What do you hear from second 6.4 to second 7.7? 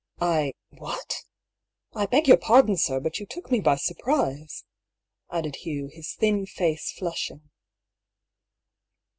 face flushing.